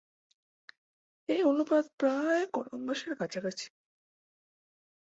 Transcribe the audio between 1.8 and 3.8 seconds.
প্রায় কলম্বাসের কাছাকাছি।